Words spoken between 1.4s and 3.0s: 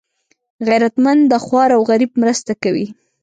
خوار او غریب مرسته کوي